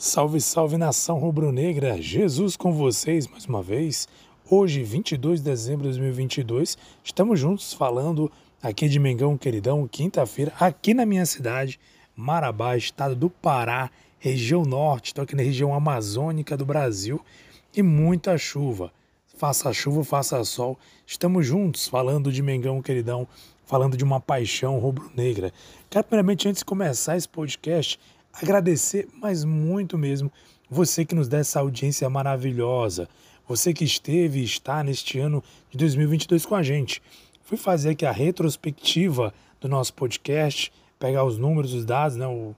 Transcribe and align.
Salve, 0.00 0.40
salve 0.40 0.76
nação 0.76 1.18
rubro-negra! 1.18 2.00
Jesus 2.00 2.56
com 2.56 2.72
vocês 2.72 3.26
mais 3.26 3.46
uma 3.46 3.60
vez. 3.60 4.06
Hoje, 4.48 4.80
22 4.80 5.40
de 5.40 5.50
dezembro 5.50 5.90
de 5.90 5.98
2022, 5.98 6.78
estamos 7.02 7.40
juntos 7.40 7.72
falando 7.72 8.30
aqui 8.62 8.88
de 8.88 9.00
Mengão 9.00 9.36
Queridão, 9.36 9.88
quinta-feira, 9.88 10.52
aqui 10.60 10.94
na 10.94 11.04
minha 11.04 11.26
cidade, 11.26 11.80
Marabá, 12.14 12.76
estado 12.76 13.16
do 13.16 13.28
Pará, 13.28 13.90
região 14.20 14.62
norte, 14.62 15.06
estou 15.06 15.24
aqui 15.24 15.34
na 15.34 15.42
região 15.42 15.74
amazônica 15.74 16.56
do 16.56 16.64
Brasil 16.64 17.20
e 17.76 17.82
muita 17.82 18.38
chuva. 18.38 18.92
Faça 19.36 19.72
chuva, 19.72 20.04
faça 20.04 20.44
sol, 20.44 20.78
estamos 21.04 21.44
juntos 21.44 21.88
falando 21.88 22.30
de 22.30 22.40
Mengão 22.40 22.80
Queridão, 22.80 23.26
falando 23.66 23.96
de 23.96 24.04
uma 24.04 24.20
paixão 24.20 24.78
rubro-negra. 24.78 25.52
Quero, 25.90 26.04
primeiramente, 26.04 26.48
antes 26.48 26.60
de 26.60 26.64
começar 26.64 27.16
esse 27.16 27.28
podcast, 27.28 27.98
agradecer, 28.32 29.08
mas 29.14 29.44
muito 29.44 29.98
mesmo, 29.98 30.30
você 30.70 31.04
que 31.04 31.14
nos 31.14 31.28
dá 31.28 31.38
essa 31.38 31.60
audiência 31.60 32.08
maravilhosa, 32.08 33.08
você 33.46 33.72
que 33.72 33.84
esteve 33.84 34.40
e 34.40 34.44
está 34.44 34.84
neste 34.84 35.18
ano 35.18 35.42
de 35.70 35.78
2022 35.78 36.44
com 36.44 36.54
a 36.54 36.62
gente. 36.62 37.02
Fui 37.42 37.56
fazer 37.56 37.90
aqui 37.90 38.04
a 38.04 38.12
retrospectiva 38.12 39.32
do 39.60 39.68
nosso 39.68 39.94
podcast, 39.94 40.70
pegar 40.98 41.24
os 41.24 41.38
números, 41.38 41.72
os 41.72 41.84
dados, 41.84 42.16
né? 42.16 42.26
O, 42.26 42.54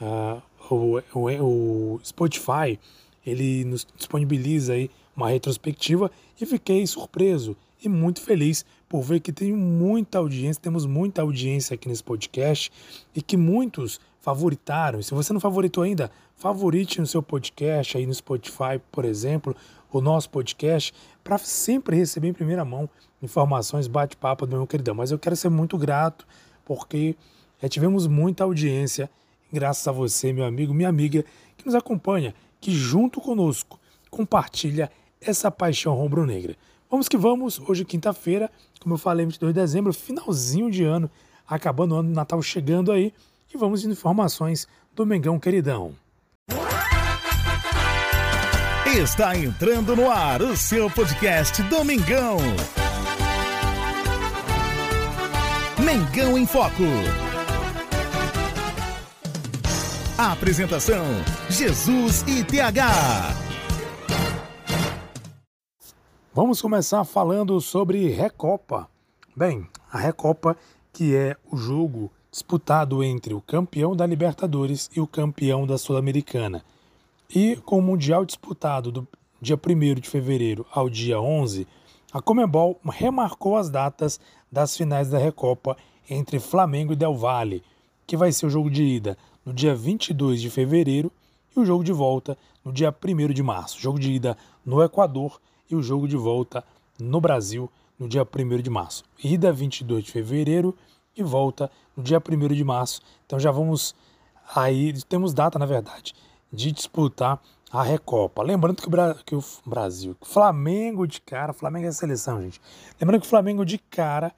uh, 0.00 0.42
o, 0.68 1.00
o, 1.14 1.94
o 1.94 2.00
Spotify, 2.04 2.78
ele 3.24 3.64
nos 3.64 3.86
disponibiliza 3.96 4.72
aí 4.72 4.90
uma 5.16 5.30
retrospectiva 5.30 6.10
e 6.40 6.44
fiquei 6.44 6.86
surpreso 6.86 7.56
e 7.82 7.88
muito 7.88 8.20
feliz 8.20 8.64
por 8.88 9.02
ver 9.02 9.20
que 9.20 9.32
tem 9.32 9.52
muita 9.52 10.18
audiência, 10.18 10.62
temos 10.62 10.86
muita 10.86 11.22
audiência 11.22 11.74
aqui 11.74 11.88
nesse 11.88 12.02
podcast 12.02 12.70
e 13.14 13.22
que 13.22 13.36
muitos 13.36 14.00
favoritaram. 14.26 15.00
Se 15.02 15.14
você 15.14 15.32
não 15.32 15.38
favoritou 15.38 15.84
ainda, 15.84 16.10
favorite 16.34 17.00
no 17.00 17.06
seu 17.06 17.22
podcast, 17.22 17.96
aí 17.96 18.04
no 18.04 18.12
Spotify, 18.12 18.80
por 18.90 19.04
exemplo, 19.04 19.54
o 19.92 20.00
nosso 20.00 20.28
podcast, 20.30 20.92
para 21.22 21.38
sempre 21.38 21.94
receber 21.94 22.26
em 22.26 22.32
primeira 22.32 22.64
mão 22.64 22.90
informações, 23.22 23.86
bate-papo 23.86 24.44
do 24.44 24.56
meu 24.56 24.66
queridão. 24.66 24.96
Mas 24.96 25.12
eu 25.12 25.18
quero 25.18 25.36
ser 25.36 25.48
muito 25.48 25.78
grato 25.78 26.26
porque 26.64 27.14
já 27.62 27.68
tivemos 27.68 28.08
muita 28.08 28.42
audiência, 28.42 29.08
graças 29.52 29.86
a 29.86 29.92
você, 29.92 30.32
meu 30.32 30.44
amigo, 30.44 30.74
minha 30.74 30.88
amiga, 30.88 31.24
que 31.56 31.64
nos 31.64 31.76
acompanha, 31.76 32.34
que 32.60 32.72
junto 32.72 33.20
conosco 33.20 33.78
compartilha 34.10 34.90
essa 35.20 35.52
paixão 35.52 35.94
rubro-negra. 35.94 36.56
Vamos 36.90 37.08
que 37.08 37.16
vamos, 37.16 37.60
hoje 37.60 37.84
quinta-feira, 37.84 38.50
como 38.80 38.94
eu 38.94 38.98
falei, 38.98 39.24
22 39.24 39.54
de 39.54 39.60
dezembro, 39.60 39.92
finalzinho 39.92 40.68
de 40.68 40.82
ano, 40.82 41.08
acabando 41.46 41.94
o 41.94 41.98
ano, 41.98 42.10
Natal 42.10 42.42
chegando 42.42 42.90
aí, 42.90 43.14
e 43.52 43.56
vamos 43.56 43.82
de 43.82 43.88
informações 43.88 44.66
do 44.94 45.06
Mengão 45.06 45.38
Queridão. 45.38 45.94
Está 48.86 49.36
entrando 49.36 49.94
no 49.94 50.10
ar 50.10 50.40
o 50.40 50.56
seu 50.56 50.90
podcast 50.90 51.62
Domingão. 51.64 52.38
Mengão 55.84 56.38
em 56.38 56.46
Foco. 56.46 56.82
A 60.16 60.32
apresentação: 60.32 61.04
Jesus 61.50 62.22
e 62.22 62.42
TH. 62.42 63.36
Vamos 66.32 66.62
começar 66.62 67.04
falando 67.04 67.60
sobre 67.60 68.08
Recopa. 68.08 68.88
Bem, 69.36 69.68
a 69.92 69.98
Recopa, 69.98 70.56
que 70.92 71.14
é 71.14 71.36
o 71.50 71.56
jogo 71.56 72.10
disputado 72.36 73.02
entre 73.02 73.32
o 73.32 73.40
campeão 73.40 73.96
da 73.96 74.04
Libertadores 74.04 74.90
e 74.94 75.00
o 75.00 75.06
campeão 75.06 75.66
da 75.66 75.78
Sul-Americana. 75.78 76.62
E 77.34 77.56
com 77.64 77.78
o 77.78 77.82
Mundial 77.82 78.26
disputado 78.26 78.92
do 78.92 79.08
dia 79.40 79.56
1 79.56 79.94
de 79.94 80.06
fevereiro 80.06 80.66
ao 80.70 80.90
dia 80.90 81.18
11, 81.18 81.66
a 82.12 82.20
Comebol 82.20 82.78
remarcou 82.84 83.56
as 83.56 83.70
datas 83.70 84.20
das 84.52 84.76
finais 84.76 85.08
da 85.08 85.16
Recopa 85.16 85.78
entre 86.10 86.38
Flamengo 86.38 86.92
e 86.92 86.96
Del 86.96 87.16
Valle, 87.16 87.62
que 88.06 88.18
vai 88.18 88.30
ser 88.30 88.44
o 88.44 88.50
jogo 88.50 88.70
de 88.70 88.82
ida 88.82 89.16
no 89.42 89.54
dia 89.54 89.74
22 89.74 90.42
de 90.42 90.50
fevereiro 90.50 91.10
e 91.56 91.58
o 91.58 91.64
jogo 91.64 91.82
de 91.82 91.92
volta 91.92 92.36
no 92.62 92.70
dia 92.70 92.94
1 92.94 93.32
de 93.32 93.42
março. 93.42 93.80
Jogo 93.80 93.98
de 93.98 94.12
ida 94.12 94.36
no 94.62 94.82
Equador 94.82 95.40
e 95.70 95.74
o 95.74 95.82
jogo 95.82 96.06
de 96.06 96.18
volta 96.18 96.62
no 97.00 97.18
Brasil 97.18 97.70
no 97.98 98.06
dia 98.06 98.24
1 98.24 98.60
de 98.60 98.68
março. 98.68 99.04
Ida 99.24 99.50
22 99.50 100.04
de 100.04 100.12
fevereiro 100.12 100.76
e 101.16 101.22
volta 101.22 101.70
no 101.96 102.02
dia 102.02 102.18
1 102.18 102.48
de 102.54 102.64
março. 102.64 103.00
Então 103.24 103.38
já 103.40 103.50
vamos 103.50 103.94
aí, 104.54 104.92
temos 105.04 105.32
data 105.32 105.58
na 105.58 105.66
verdade, 105.66 106.14
de 106.52 106.70
disputar 106.70 107.40
a 107.72 107.82
Recopa. 107.82 108.42
Lembrando 108.42 108.80
que 108.80 108.88
o, 108.88 108.90
Bra 108.90 109.14
que 109.24 109.34
o 109.34 109.42
Brasil, 109.64 110.14
que 110.20 110.26
o 110.26 110.30
Flamengo 110.30 111.06
de 111.06 111.20
cara, 111.20 111.52
Flamengo 111.52 111.86
é 111.86 111.88
a 111.88 111.92
seleção, 111.92 112.40
gente. 112.40 112.60
Lembrando 113.00 113.20
que 113.20 113.26
o 113.26 113.30
Flamengo 113.30 113.64
de 113.64 113.78
cara 113.78 114.32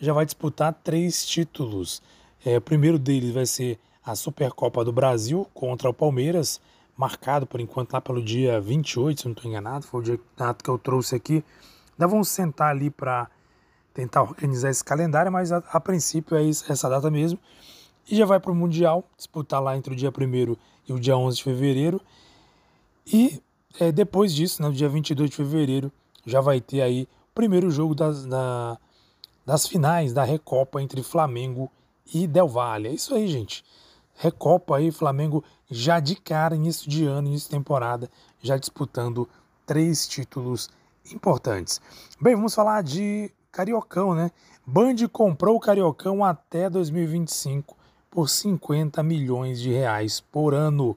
já 0.00 0.12
vai 0.12 0.24
disputar 0.24 0.74
três 0.82 1.24
títulos. 1.24 2.02
É, 2.44 2.58
o 2.58 2.60
primeiro 2.60 2.98
deles 2.98 3.32
vai 3.32 3.46
ser 3.46 3.78
a 4.04 4.16
Supercopa 4.16 4.84
do 4.84 4.92
Brasil 4.92 5.46
contra 5.54 5.88
o 5.88 5.94
Palmeiras, 5.94 6.60
marcado 6.96 7.46
por 7.46 7.60
enquanto 7.60 7.92
lá 7.92 8.00
pelo 8.00 8.22
dia 8.22 8.60
28, 8.60 9.20
se 9.20 9.26
não 9.26 9.32
estou 9.32 9.48
enganado, 9.48 9.86
foi 9.86 10.00
o 10.00 10.02
dia 10.02 10.20
que 10.62 10.70
eu 10.70 10.76
trouxe 10.76 11.14
aqui. 11.14 11.44
Ainda 11.92 12.08
vamos 12.08 12.28
sentar 12.28 12.70
ali 12.70 12.90
para 12.90 13.30
tentar 13.92 14.22
organizar 14.22 14.70
esse 14.70 14.84
calendário, 14.84 15.30
mas 15.30 15.52
a, 15.52 15.58
a 15.72 15.80
princípio 15.80 16.36
é 16.36 16.42
isso, 16.42 16.70
essa 16.70 16.88
data 16.88 17.10
mesmo. 17.10 17.38
E 18.10 18.16
já 18.16 18.26
vai 18.26 18.40
para 18.40 18.50
o 18.50 18.54
Mundial, 18.54 19.04
disputar 19.16 19.62
lá 19.62 19.76
entre 19.76 19.92
o 19.92 19.96
dia 19.96 20.10
1 20.10 20.56
e 20.88 20.92
o 20.92 20.98
dia 20.98 21.16
11 21.16 21.36
de 21.36 21.44
fevereiro. 21.44 22.00
E 23.06 23.40
é, 23.78 23.92
depois 23.92 24.34
disso, 24.34 24.60
no 24.62 24.68
né, 24.68 24.74
dia 24.74 24.88
22 24.88 25.30
de 25.30 25.36
fevereiro, 25.36 25.92
já 26.26 26.40
vai 26.40 26.60
ter 26.60 26.82
aí 26.82 27.08
o 27.30 27.34
primeiro 27.34 27.70
jogo 27.70 27.94
das, 27.94 28.26
da, 28.26 28.78
das 29.46 29.66
finais 29.66 30.12
da 30.12 30.24
Recopa 30.24 30.82
entre 30.82 31.02
Flamengo 31.02 31.70
e 32.12 32.26
Del 32.26 32.48
Valle. 32.48 32.88
É 32.88 32.92
isso 32.92 33.14
aí, 33.14 33.26
gente. 33.28 33.64
Recopa 34.14 34.76
aí, 34.76 34.90
Flamengo 34.90 35.42
já 35.70 36.00
de 36.00 36.16
cara, 36.16 36.54
início 36.54 36.88
de 36.88 37.06
ano, 37.06 37.28
início 37.28 37.48
de 37.48 37.56
temporada, 37.56 38.10
já 38.42 38.56
disputando 38.56 39.28
três 39.66 40.06
títulos 40.06 40.68
importantes. 41.12 41.80
Bem, 42.20 42.36
vamos 42.36 42.54
falar 42.54 42.82
de 42.82 43.32
Cariocão, 43.52 44.14
né? 44.14 44.30
Band 44.66 44.96
comprou 45.12 45.56
o 45.56 45.60
Cariocão 45.60 46.24
até 46.24 46.70
2025 46.70 47.76
por 48.10 48.30
50 48.30 49.02
milhões 49.02 49.60
de 49.60 49.70
reais 49.70 50.20
por 50.20 50.54
ano. 50.54 50.96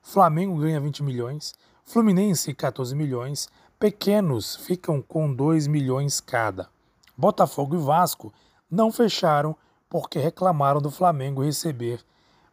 Flamengo 0.00 0.56
ganha 0.56 0.80
20 0.80 1.02
milhões, 1.02 1.52
Fluminense 1.84 2.54
14 2.54 2.94
milhões, 2.94 3.48
pequenos 3.76 4.54
ficam 4.54 5.02
com 5.02 5.34
2 5.34 5.66
milhões 5.66 6.20
cada. 6.20 6.68
Botafogo 7.16 7.74
e 7.74 7.78
Vasco 7.78 8.32
não 8.70 8.92
fecharam 8.92 9.56
porque 9.88 10.20
reclamaram 10.20 10.80
do 10.80 10.92
Flamengo 10.92 11.42
receber 11.42 12.00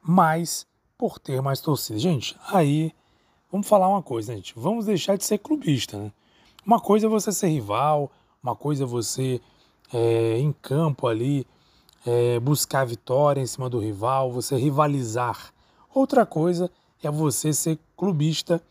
mais 0.02 0.66
por 0.97 1.19
ter 1.19 1.42
mais 1.44 1.62
torcida. 1.62 2.00
Gente, 2.00 2.36
aí 2.52 2.92
vamos 3.52 3.68
falar 3.68 3.88
uma 3.88 4.02
coisa, 4.02 4.34
gente. 4.34 4.53
Vamos 4.58 4.88
deixar 4.88 5.16
de 5.16 5.25
ser 5.25 5.38
clubista, 5.38 5.97
né? 5.97 6.12
Uma 6.66 6.80
coisa 6.80 7.06
é 7.06 7.09
você 7.09 7.31
ser 7.31 7.50
rival, 7.50 8.12
uma 8.44 8.56
coisa 8.56 8.84
é 8.84 8.88
você, 8.88 9.40
é, 9.94 10.38
em 10.38 10.52
campo 10.52 11.08
ali, 11.08 11.48
é, 12.06 12.40
buscar 12.40 12.86
vitória 12.86 13.40
em 13.40 13.48
cima 13.48 13.70
do 13.70 13.80
rival, 13.80 14.31
você 14.31 14.58
rivalizar. 14.58 15.54
Outra 15.94 16.26
coisa 16.26 16.70
é 17.02 17.09
você 17.09 17.54
ser 17.54 17.80
clubista 17.96 18.62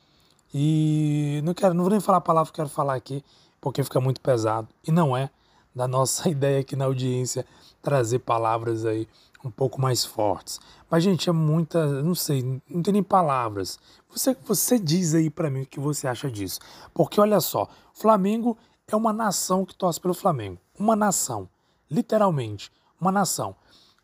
e 0.52 1.40
não 1.44 1.54
quero, 1.54 1.72
não 1.72 1.84
vou 1.84 1.90
nem 1.90 2.00
falar 2.00 2.18
a 2.18 2.20
palavra 2.22 2.52
que 2.52 2.56
quero 2.56 2.68
falar 2.68 2.94
aqui, 2.94 3.24
porque 3.60 3.82
fica 3.82 4.00
muito 4.00 4.20
pesado. 4.20 4.68
E 4.86 4.92
não 4.92 5.16
é 5.16 5.30
da 5.74 5.88
nossa 5.88 6.28
ideia 6.30 6.60
aqui 6.60 6.76
na 6.76 6.84
audiência 6.84 7.46
trazer 7.80 8.18
palavras 8.18 8.84
aí 8.84 9.08
um 9.44 9.50
pouco 9.50 9.80
mais 9.80 10.04
fortes. 10.04 10.60
Mas, 10.90 11.02
gente, 11.02 11.28
é 11.28 11.32
muita, 11.32 12.02
não 12.02 12.14
sei, 12.14 12.60
não 12.68 12.82
tem 12.82 12.92
nem 12.92 13.02
palavras. 13.02 13.78
Você, 14.10 14.36
você 14.44 14.78
diz 14.78 15.14
aí 15.14 15.30
para 15.30 15.50
mim 15.50 15.62
o 15.62 15.66
que 15.66 15.80
você 15.80 16.06
acha 16.06 16.30
disso. 16.30 16.60
Porque 16.92 17.20
olha 17.20 17.40
só, 17.40 17.66
Flamengo 17.94 18.56
é 18.86 18.96
uma 18.96 19.12
nação 19.12 19.64
que 19.64 19.74
torce 19.74 20.00
pelo 20.00 20.14
Flamengo. 20.14 20.58
Uma 20.78 20.96
nação. 20.96 21.48
Literalmente, 21.90 22.70
uma 23.00 23.12
nação. 23.12 23.54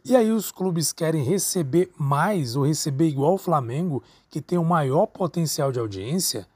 E 0.05 0.17
aí 0.17 0.31
os 0.31 0.51
clubes 0.51 0.93
querem 0.93 1.23
receber 1.23 1.91
mais 1.99 2.57
ou 2.57 2.67
receber 2.67 3.09
igual 3.09 3.35
o 3.35 3.39
Flamengo, 3.39 4.03
que 4.31 4.41
tem 4.41 4.59
o 4.59 4.65
maior 4.65 5.07
potencial 5.07 5.71
de 5.73 5.79
audiência? 5.79 6.47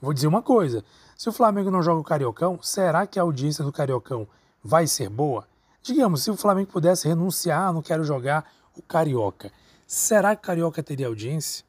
Vou 0.00 0.12
dizer 0.12 0.26
uma 0.26 0.42
coisa: 0.42 0.84
se 1.16 1.28
o 1.28 1.32
Flamengo 1.32 1.70
não 1.70 1.82
joga 1.82 2.00
o 2.00 2.04
Cariocão, 2.04 2.60
será 2.62 3.06
que 3.06 3.18
a 3.18 3.22
audiência 3.22 3.64
do 3.64 3.72
Cariocão 3.72 4.26
vai 4.62 4.86
ser 4.86 5.08
boa? 5.08 5.46
Digamos, 5.82 6.22
se 6.22 6.30
o 6.30 6.36
Flamengo 6.36 6.70
pudesse 6.70 7.08
renunciar, 7.08 7.72
não 7.72 7.82
quero 7.82 8.04
jogar 8.04 8.48
o 8.76 8.82
Carioca, 8.82 9.50
será 9.86 10.36
que 10.36 10.42
o 10.42 10.46
Carioca 10.46 10.82
teria 10.82 11.08
audiência? 11.08 11.64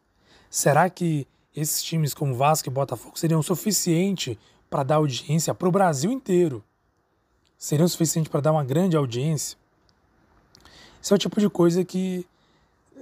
Será 0.50 0.88
que 0.90 1.28
esses 1.56 1.82
times 1.82 2.14
como 2.14 2.36
Vasco 2.36 2.70
e 2.70 2.72
Botafogo 2.72 3.18
seriam 3.18 3.42
suficiente 3.42 4.40
para 4.74 4.82
dar 4.82 4.96
audiência 4.96 5.54
para 5.54 5.68
o 5.68 5.72
Brasil 5.72 6.12
inteiro. 6.12 6.64
Seriam 7.60 7.88
suficiente 7.88 8.28
para 8.28 8.42
dar 8.42 8.52
uma 8.52 8.64
grande 8.64 8.98
audiência? 8.98 9.56
Esse 11.00 11.14
é 11.14 11.16
o 11.16 11.20
tipo 11.20 11.40
de 11.40 11.48
coisa 11.48 11.86
que, 11.86 12.26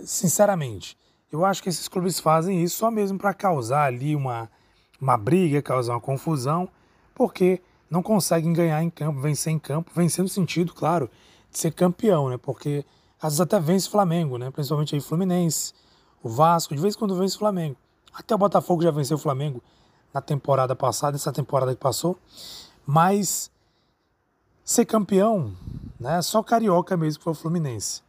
sinceramente, 0.03 0.97
eu 1.31 1.45
acho 1.45 1.63
que 1.63 1.69
esses 1.69 1.87
clubes 1.87 2.19
fazem 2.19 2.61
isso 2.61 2.75
só 2.75 2.91
mesmo 2.91 3.17
para 3.17 3.33
causar 3.33 3.85
ali 3.85 4.17
uma, 4.17 4.51
uma 4.99 5.15
briga, 5.15 5.61
causar 5.61 5.93
uma 5.93 6.01
confusão, 6.01 6.67
porque 7.15 7.61
não 7.89 8.03
conseguem 8.03 8.51
ganhar 8.51 8.83
em 8.83 8.89
campo, 8.89 9.21
vencer 9.21 9.53
em 9.53 9.59
campo, 9.59 9.91
vencer 9.95 10.21
no 10.21 10.27
sentido, 10.27 10.73
claro, 10.73 11.09
de 11.49 11.57
ser 11.57 11.71
campeão, 11.71 12.27
né? 12.27 12.37
Porque 12.37 12.83
às 13.17 13.31
vezes 13.31 13.39
até 13.39 13.61
vence 13.61 13.87
o 13.87 13.91
Flamengo, 13.91 14.37
né? 14.37 14.51
Principalmente 14.51 14.93
aí 14.93 14.99
Fluminense, 14.99 15.73
o 16.21 16.27
Vasco, 16.27 16.75
de 16.75 16.81
vez 16.81 16.95
em 16.95 16.99
quando 16.99 17.15
vence 17.15 17.37
o 17.37 17.39
Flamengo. 17.39 17.77
Até 18.13 18.35
o 18.35 18.37
Botafogo 18.37 18.83
já 18.83 18.91
venceu 18.91 19.15
o 19.15 19.21
Flamengo 19.21 19.63
na 20.13 20.21
temporada 20.21 20.75
passada, 20.75 21.15
essa 21.15 21.31
temporada 21.31 21.73
que 21.73 21.81
passou. 21.81 22.17
Mas 22.85 23.51
ser 24.63 24.85
campeão, 24.85 25.53
né? 25.99 26.21
Só 26.21 26.41
carioca 26.41 26.95
mesmo 26.97 27.19
que 27.19 27.23
foi 27.23 27.33
o 27.33 27.35
Fluminense. 27.35 28.01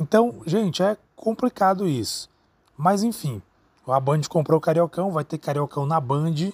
Então, 0.00 0.42
gente, 0.46 0.82
é 0.82 0.96
complicado 1.14 1.88
isso. 1.88 2.28
Mas 2.76 3.02
enfim, 3.02 3.40
a 3.86 4.00
Band 4.00 4.22
comprou 4.28 4.58
o 4.58 4.60
Cariocão, 4.60 5.10
vai 5.10 5.24
ter 5.24 5.38
Cariocão 5.38 5.86
na 5.86 6.00
Band 6.00 6.52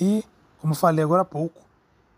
e, 0.00 0.24
como 0.60 0.74
falei 0.74 1.04
agora 1.04 1.22
há 1.22 1.24
pouco, 1.24 1.60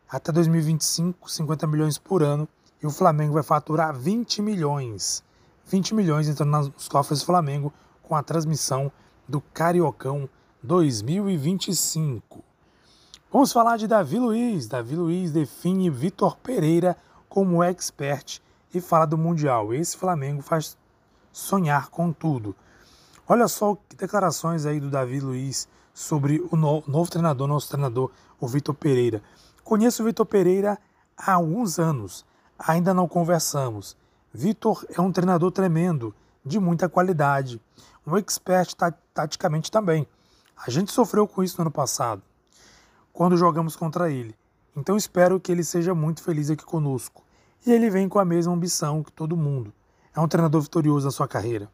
até 0.09 0.33
2025, 0.33 1.31
50 1.31 1.67
milhões 1.67 1.99
por 1.99 2.23
ano 2.23 2.49
e 2.83 2.87
o 2.87 2.91
Flamengo 2.91 3.35
vai 3.35 3.43
faturar 3.43 3.95
20 3.95 4.41
milhões. 4.41 5.23
20 5.67 5.95
milhões 5.95 6.29
entrando 6.29 6.73
nos 6.73 6.89
cofres 6.89 7.21
do 7.21 7.27
Flamengo 7.27 7.73
com 8.03 8.15
a 8.15 8.23
transmissão 8.23 8.91
do 9.29 9.41
Cariocão 9.41 10.29
2025. 10.63 12.45
Vamos 13.33 13.53
falar 13.53 13.77
de 13.77 13.87
Davi 13.87 14.19
Luiz. 14.19 14.67
Davi 14.67 14.97
Luiz 14.97 15.31
define 15.31 15.91
Vitor 15.91 16.37
Pereira 16.37 16.97
como 17.29 17.63
expert 17.63 18.41
e 18.73 18.81
fala 18.81 19.07
do 19.07 19.19
Mundial. 19.19 19.75
Esse 19.75 19.97
Flamengo 19.97 20.43
faz 20.43 20.77
sonhar 21.33 21.89
com 21.91 22.13
tudo. 22.13 22.55
Olha 23.29 23.49
só 23.49 23.77
que 23.89 23.97
declarações 23.97 24.65
aí 24.65 24.81
do 24.81 24.91
Davi 24.91 25.21
Luiz 25.21 25.69
sobre 25.93 26.41
o 26.51 26.57
novo 26.57 27.11
treinador, 27.11 27.47
nosso 27.47 27.69
treinador, 27.69 28.11
o 28.41 28.47
Vitor 28.47 28.75
Pereira. 28.75 29.23
Conheço 29.65 30.03
o 30.03 30.07
Vitor 30.07 30.25
Pereira 30.25 30.79
há 31.17 31.33
alguns 31.33 31.79
anos, 31.79 32.25
ainda 32.59 32.95
não 32.95 33.09
conversamos. 33.09 33.97
Vitor 34.33 34.87
é 34.97 35.01
um 35.01 35.11
treinador 35.11 35.51
tremendo, 35.51 36.15
de 36.45 36.61
muita 36.61 36.89
qualidade, 36.89 37.61
um 38.07 38.17
expert 38.17 38.75
taticamente 39.13 39.71
também. 39.71 40.07
A 40.57 40.71
gente 40.71 40.91
sofreu 40.93 41.27
com 41.29 41.43
isso 41.43 41.57
no 41.59 41.63
ano 41.63 41.71
passado, 41.71 42.23
quando 43.13 43.37
jogamos 43.37 43.77
contra 43.77 44.11
ele. 44.11 44.35
Então 44.77 44.97
espero 44.97 45.41
que 45.41 45.51
ele 45.51 45.65
seja 45.65 45.95
muito 45.95 46.23
feliz 46.23 46.51
aqui 46.51 46.65
conosco. 46.65 47.23
E 47.67 47.73
ele 47.73 47.91
vem 47.91 48.09
com 48.09 48.19
a 48.19 48.25
mesma 48.25 48.53
ambição 48.53 49.03
que 49.03 49.11
todo 49.11 49.37
mundo. 49.37 49.73
É 50.15 50.21
um 50.21 50.29
treinador 50.29 50.61
vitorioso 50.61 51.07
na 51.07 51.11
sua 51.11 51.27
carreira. 51.27 51.69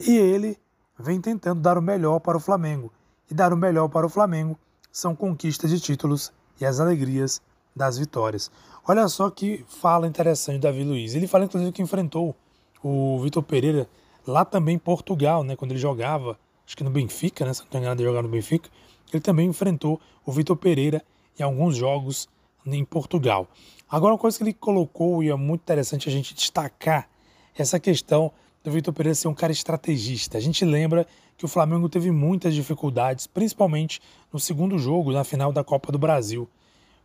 E 0.00 0.16
ele 0.16 0.58
vem 0.98 1.20
tentando 1.20 1.60
dar 1.60 1.78
o 1.78 1.82
melhor 1.82 2.18
para 2.20 2.36
o 2.36 2.40
Flamengo. 2.40 2.92
E 3.30 3.34
dar 3.34 3.52
o 3.52 3.56
melhor 3.56 3.88
para 3.88 4.06
o 4.06 4.08
Flamengo 4.10 4.58
são 4.90 5.14
conquistas 5.14 5.70
de 5.70 5.80
títulos 5.80 6.32
e 6.60 6.66
as 6.66 6.80
alegrias 6.80 7.40
das 7.74 7.98
vitórias. 7.98 8.50
Olha 8.86 9.08
só 9.08 9.30
que 9.30 9.64
fala 9.68 10.06
interessante 10.06 10.60
Davi 10.60 10.84
Luiz. 10.84 11.14
Ele 11.14 11.26
fala 11.26 11.44
inclusive 11.44 11.72
que 11.72 11.82
enfrentou 11.82 12.34
o 12.82 13.20
Vitor 13.20 13.42
Pereira 13.42 13.88
lá 14.26 14.44
também 14.44 14.74
em 14.76 14.78
Portugal, 14.78 15.42
né, 15.44 15.56
quando 15.56 15.70
ele 15.70 15.80
jogava, 15.80 16.38
acho 16.72 16.76
que 16.76 16.84
no 16.84 16.90
Benfica, 16.90 17.44
né, 17.44 17.52
se 17.52 17.60
não 17.60 17.66
estou 17.66 17.78
enganado 17.78 17.98
de 17.98 18.04
jogar 18.04 18.22
no 18.22 18.28
Benfica, 18.30 18.70
ele 19.12 19.20
também 19.20 19.46
enfrentou 19.46 20.00
o 20.24 20.32
Vitor 20.32 20.56
Pereira 20.56 21.04
em 21.38 21.42
alguns 21.42 21.76
jogos 21.76 22.28
em 22.64 22.82
Portugal. 22.82 23.46
Agora, 23.90 24.14
uma 24.14 24.18
coisa 24.18 24.38
que 24.38 24.44
ele 24.44 24.54
colocou 24.54 25.22
e 25.22 25.28
é 25.28 25.34
muito 25.34 25.60
interessante 25.60 26.08
a 26.08 26.12
gente 26.12 26.34
destacar 26.34 27.10
essa 27.54 27.78
questão 27.78 28.32
do 28.64 28.70
Vitor 28.70 28.94
Pereira 28.94 29.14
ser 29.14 29.28
um 29.28 29.34
cara 29.34 29.52
estrategista. 29.52 30.38
A 30.38 30.40
gente 30.40 30.64
lembra 30.64 31.06
que 31.36 31.44
o 31.44 31.48
Flamengo 31.48 31.90
teve 31.90 32.10
muitas 32.10 32.54
dificuldades, 32.54 33.26
principalmente 33.26 34.00
no 34.32 34.40
segundo 34.40 34.78
jogo, 34.78 35.12
na 35.12 35.24
final 35.24 35.52
da 35.52 35.62
Copa 35.62 35.92
do 35.92 35.98
Brasil. 35.98 36.48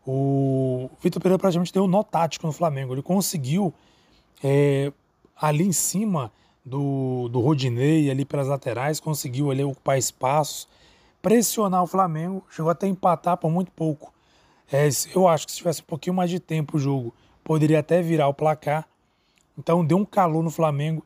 O 0.05 0.89
Vitor 1.03 1.21
Pereira 1.21 1.39
praticamente 1.39 1.73
deu 1.73 1.83
um 1.83 1.87
nó 1.87 2.03
tático 2.03 2.47
no 2.47 2.53
Flamengo. 2.53 2.93
Ele 2.93 3.01
conseguiu, 3.01 3.73
é, 4.41 4.93
ali 5.35 5.65
em 5.67 5.73
cima 5.73 6.31
do, 6.67 7.29
do 7.29 7.39
Rodinei, 7.39 8.11
ali 8.11 8.25
pelas 8.25 8.47
laterais, 8.47 8.99
conseguiu 8.99 9.51
ali 9.51 9.63
ocupar 9.63 9.97
espaços, 9.97 10.67
pressionar 11.21 11.83
o 11.83 11.87
Flamengo, 11.87 12.43
chegou 12.49 12.69
até 12.69 12.87
empatar 12.87 13.37
por 13.37 13.49
muito 13.49 13.71
pouco. 13.71 14.13
É, 14.71 14.89
eu 15.15 15.27
acho 15.27 15.45
que 15.45 15.51
se 15.51 15.57
tivesse 15.57 15.81
um 15.81 15.85
pouquinho 15.85 16.15
mais 16.15 16.29
de 16.29 16.39
tempo 16.39 16.77
o 16.77 16.79
jogo, 16.79 17.13
poderia 17.43 17.79
até 17.79 18.01
virar 18.01 18.27
o 18.27 18.33
placar. 18.33 18.87
Então 19.57 19.85
deu 19.85 19.97
um 19.97 20.05
calor 20.05 20.43
no 20.43 20.51
Flamengo 20.51 21.03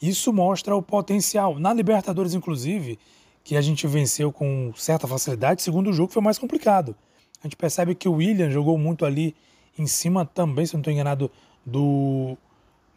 isso 0.00 0.32
mostra 0.32 0.76
o 0.76 0.82
potencial. 0.82 1.58
Na 1.58 1.72
Libertadores, 1.72 2.34
inclusive, 2.34 2.98
que 3.42 3.56
a 3.56 3.60
gente 3.60 3.86
venceu 3.86 4.30
com 4.30 4.72
certa 4.76 5.06
facilidade, 5.06 5.62
segundo 5.62 5.92
jogo 5.92 6.12
foi 6.12 6.22
mais 6.22 6.38
complicado. 6.38 6.94
A 7.40 7.46
gente 7.46 7.56
percebe 7.56 7.94
que 7.94 8.08
o 8.08 8.14
William 8.14 8.50
jogou 8.50 8.76
muito 8.76 9.04
ali 9.04 9.34
em 9.78 9.86
cima 9.86 10.24
também, 10.24 10.66
se 10.66 10.74
não 10.74 10.80
estou 10.80 10.92
enganado, 10.92 11.30
do, 11.64 12.36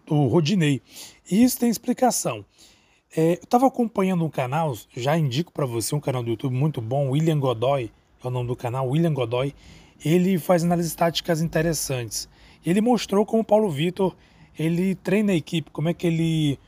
do 0.07 0.27
Rodinei. 0.27 0.81
E 1.29 1.43
isso 1.43 1.59
tem 1.59 1.69
explicação. 1.69 2.43
É, 3.15 3.31
eu 3.31 3.43
estava 3.43 3.67
acompanhando 3.67 4.25
um 4.25 4.29
canal, 4.29 4.75
já 4.95 5.17
indico 5.17 5.51
para 5.51 5.65
você, 5.65 5.93
um 5.93 5.99
canal 5.99 6.23
do 6.23 6.29
YouTube 6.29 6.53
muito 6.53 6.81
bom, 6.81 7.11
William 7.11 7.39
Godoy, 7.39 7.91
é 8.23 8.27
o 8.27 8.29
nome 8.31 8.47
do 8.47 8.55
canal, 8.55 8.87
William 8.89 9.13
Godoy. 9.13 9.53
Ele 10.03 10.39
faz 10.39 10.63
análises 10.63 10.95
táticas 10.95 11.41
interessantes. 11.41 12.27
Ele 12.65 12.81
mostrou 12.81 13.25
como 13.25 13.41
o 13.41 13.45
Paulo 13.45 13.69
Vitor 13.69 14.15
ele 14.57 14.95
treina 14.95 15.33
a 15.33 15.35
equipe, 15.35 15.69
como 15.69 15.89
é 15.89 15.93
que 15.93 16.07
ele 16.07 16.59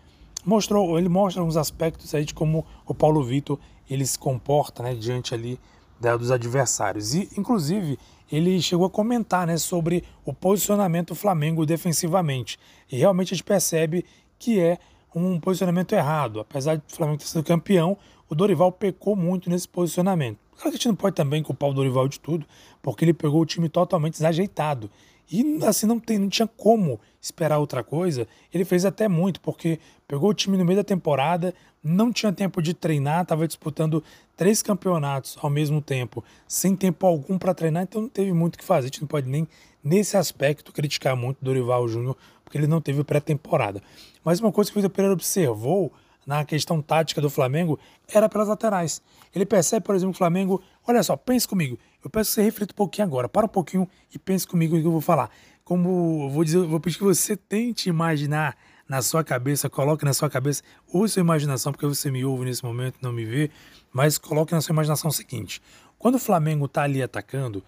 mostrou, 0.45 0.97
ele 0.97 1.09
mostra 1.09 1.43
uns 1.43 1.57
aspectos 1.57 2.13
aí 2.13 2.23
de 2.23 2.33
como 2.33 2.65
o 2.85 2.93
Paulo 2.93 3.23
Vitor 3.23 3.57
ele 3.89 4.05
se 4.05 4.17
comporta, 4.17 4.83
né, 4.83 4.93
diante 4.93 5.33
ali 5.33 5.59
da, 5.99 6.15
dos 6.15 6.31
adversários. 6.31 7.15
E 7.15 7.29
inclusive 7.35 7.97
ele 8.31 8.61
chegou 8.61 8.85
a 8.85 8.89
comentar, 8.89 9.47
né, 9.47 9.57
sobre 9.57 10.03
o 10.25 10.33
posicionamento 10.33 11.09
do 11.09 11.15
Flamengo 11.15 11.65
defensivamente. 11.65 12.59
E 12.91 12.97
realmente 12.97 13.33
a 13.33 13.37
gente 13.37 13.43
percebe 13.43 14.05
que 14.37 14.59
é 14.59 14.77
um 15.15 15.39
posicionamento 15.39 15.93
errado. 15.93 16.39
Apesar 16.39 16.75
de 16.75 16.83
o 16.91 16.95
Flamengo 16.95 17.19
ter 17.19 17.25
sido 17.25 17.43
campeão, 17.43 17.97
o 18.29 18.35
Dorival 18.35 18.71
pecou 18.71 19.15
muito 19.15 19.49
nesse 19.49 19.67
posicionamento. 19.67 20.37
Claro 20.51 20.63
que 20.63 20.67
a 20.67 20.71
gente 20.71 20.87
não 20.87 20.95
pode 20.95 21.15
também 21.15 21.41
culpar 21.41 21.69
o 21.69 21.73
Dorival 21.73 22.07
de 22.07 22.19
tudo, 22.19 22.45
porque 22.81 23.03
ele 23.05 23.13
pegou 23.13 23.41
o 23.41 23.45
time 23.45 23.69
totalmente 23.69 24.13
desajeitado. 24.13 24.89
E 25.31 25.59
assim 25.63 25.85
não, 25.85 25.99
tem, 25.99 26.17
não 26.17 26.29
tinha 26.29 26.47
como 26.47 26.99
esperar 27.21 27.59
outra 27.59 27.83
coisa. 27.83 28.27
Ele 28.53 28.65
fez 28.65 28.85
até 28.85 29.07
muito, 29.07 29.39
porque 29.41 29.79
pegou 30.07 30.29
o 30.29 30.33
time 30.33 30.57
no 30.57 30.65
meio 30.65 30.77
da 30.77 30.83
temporada, 30.83 31.53
não 31.83 32.11
tinha 32.11 32.31
tempo 32.31 32.61
de 32.61 32.73
treinar, 32.73 33.21
estava 33.21 33.47
disputando 33.47 34.03
três 34.35 34.63
campeonatos 34.63 35.37
ao 35.41 35.49
mesmo 35.49 35.81
tempo, 35.81 36.23
sem 36.47 36.75
tempo 36.75 37.05
algum 37.05 37.37
para 37.37 37.53
treinar, 37.53 37.83
então 37.83 38.01
não 38.01 38.09
teve 38.09 38.33
muito 38.33 38.55
o 38.55 38.57
que 38.57 38.63
fazer. 38.63 38.85
A 38.85 38.89
gente 38.89 39.01
não 39.01 39.07
pode 39.07 39.29
nem, 39.29 39.47
nesse 39.83 40.17
aspecto, 40.17 40.71
criticar 40.71 41.15
muito 41.15 41.37
Dorival 41.41 41.87
Júnior, 41.87 42.17
porque 42.43 42.57
ele 42.57 42.67
não 42.67 42.81
teve 42.81 43.03
pré-temporada. 43.03 43.81
Mas 44.23 44.39
uma 44.39 44.51
coisa 44.51 44.71
que 44.71 44.77
o 44.77 44.81
Vitor 44.81 44.95
Pereira 44.95 45.13
observou 45.13 45.93
na 46.25 46.43
questão 46.45 46.81
tática 46.81 47.21
do 47.21 47.29
Flamengo 47.29 47.79
era 48.07 48.29
pelas 48.29 48.47
laterais. 48.47 49.01
Ele 49.33 49.45
percebe, 49.45 49.85
por 49.85 49.95
exemplo, 49.95 50.13
o 50.13 50.17
Flamengo. 50.17 50.61
Olha 50.87 51.01
só, 51.01 51.15
pense 51.15 51.47
comigo. 51.47 51.77
Eu 52.03 52.09
peço 52.09 52.31
que 52.31 52.35
você 52.35 52.41
reflita 52.41 52.73
um 52.73 52.75
pouquinho 52.75 53.07
agora. 53.07 53.27
Para 53.27 53.45
um 53.45 53.49
pouquinho 53.49 53.87
e 54.13 54.17
pense 54.17 54.47
comigo 54.47 54.75
o 54.75 54.79
que 54.79 54.87
eu 54.87 54.91
vou 54.91 55.01
falar. 55.01 55.29
Como 55.63 56.23
eu 56.25 56.29
vou 56.29 56.43
dizer, 56.43 56.57
eu 56.57 56.67
vou 56.67 56.79
pedir 56.79 56.97
que 56.97 57.03
você 57.03 57.35
tente 57.35 57.89
imaginar 57.89 58.55
na 58.87 59.01
sua 59.03 59.23
cabeça, 59.23 59.69
coloque 59.69 60.03
na 60.03 60.13
sua 60.13 60.29
cabeça, 60.29 60.63
ou 60.91 61.07
sua 61.07 61.19
imaginação, 61.19 61.71
porque 61.71 61.85
você 61.85 62.09
me 62.09 62.25
ouve 62.25 62.45
nesse 62.45 62.63
momento, 62.63 62.95
não 63.01 63.11
me 63.11 63.23
vê, 63.23 63.51
mas 63.93 64.17
coloque 64.17 64.51
na 64.51 64.61
sua 64.61 64.73
imaginação 64.73 65.09
o 65.09 65.13
seguinte: 65.13 65.61
quando 65.99 66.15
o 66.15 66.19
Flamengo 66.19 66.65
está 66.65 66.83
ali 66.83 67.03
atacando, 67.03 67.63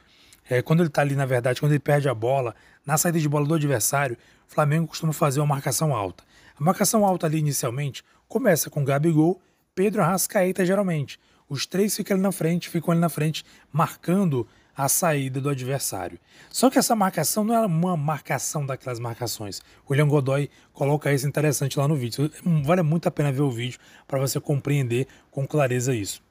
é, 0.49 0.61
quando 0.61 0.79
ele 0.79 0.87
está 0.87 1.01
ali, 1.01 1.15
na 1.15 1.25
verdade, 1.25 1.59
quando 1.59 1.73
ele 1.73 1.79
perde 1.79 2.09
a 2.09 2.13
bola, 2.13 2.55
na 2.83 2.97
saída 2.97 3.19
de 3.19 3.29
bola 3.29 3.45
do 3.45 3.53
adversário, 3.53 4.17
o 4.49 4.51
Flamengo 4.51 4.87
costuma 4.87 5.13
fazer 5.13 5.39
uma 5.39 5.45
marcação 5.45 5.95
alta. 5.95 6.23
A 6.59 6.63
marcação 6.63 7.05
alta 7.05 7.27
ali 7.27 7.37
inicialmente 7.37 8.03
começa 8.27 8.69
com 8.69 8.83
Gabigol, 8.83 9.39
Pedro 9.75 10.01
Arrascaeta 10.01 10.65
geralmente. 10.65 11.19
Os 11.51 11.65
três 11.65 11.93
ficam 11.97 12.15
ali 12.15 12.23
na 12.23 12.31
frente, 12.31 12.69
ficam 12.69 12.93
ali 12.93 13.01
na 13.01 13.09
frente, 13.09 13.43
marcando 13.73 14.47
a 14.73 14.87
saída 14.87 15.41
do 15.41 15.49
adversário. 15.49 16.17
Só 16.49 16.69
que 16.69 16.79
essa 16.79 16.95
marcação 16.95 17.43
não 17.43 17.53
é 17.53 17.65
uma 17.65 17.97
marcação 17.97 18.65
daquelas 18.65 19.01
marcações. 19.01 19.59
O 19.85 19.91
William 19.91 20.07
Godoy 20.07 20.49
coloca 20.71 21.11
isso 21.11 21.27
interessante 21.27 21.77
lá 21.77 21.89
no 21.89 21.95
vídeo. 21.97 22.31
Vale 22.63 22.81
muito 22.83 23.07
a 23.07 23.11
pena 23.11 23.33
ver 23.33 23.41
o 23.41 23.51
vídeo 23.51 23.77
para 24.07 24.17
você 24.17 24.39
compreender 24.39 25.07
com 25.29 25.45
clareza 25.45 25.93
isso. 25.93 26.23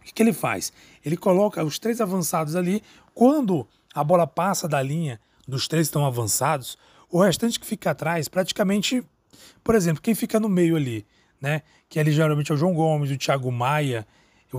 O 0.00 0.04
que, 0.04 0.12
que 0.12 0.22
ele 0.22 0.32
faz? 0.32 0.72
Ele 1.04 1.16
coloca 1.16 1.64
os 1.64 1.80
três 1.80 2.00
avançados 2.00 2.54
ali. 2.54 2.84
Quando 3.12 3.66
a 3.92 4.04
bola 4.04 4.28
passa 4.28 4.68
da 4.68 4.80
linha 4.80 5.20
dos 5.48 5.66
três 5.66 5.88
estão 5.88 6.06
avançados, 6.06 6.78
o 7.10 7.20
restante 7.20 7.58
que 7.58 7.66
fica 7.66 7.90
atrás, 7.90 8.28
praticamente, 8.28 9.02
por 9.64 9.74
exemplo, 9.74 10.00
quem 10.00 10.14
fica 10.14 10.38
no 10.38 10.48
meio 10.48 10.76
ali, 10.76 11.04
né? 11.40 11.62
Que 11.88 11.98
ali 11.98 12.12
geralmente 12.12 12.52
é 12.52 12.54
o 12.54 12.56
João 12.56 12.74
Gomes, 12.74 13.10
o 13.10 13.18
Thiago 13.18 13.50
Maia 13.50 14.06